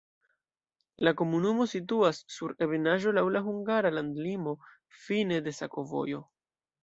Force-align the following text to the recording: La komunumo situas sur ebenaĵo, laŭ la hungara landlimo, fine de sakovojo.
La 1.07 1.11
komunumo 1.19 1.67
situas 1.73 2.21
sur 2.37 2.55
ebenaĵo, 2.67 3.13
laŭ 3.19 3.23
la 3.35 3.43
hungara 3.49 3.91
landlimo, 3.99 4.53
fine 5.03 5.41
de 5.49 5.55
sakovojo. 5.59 6.25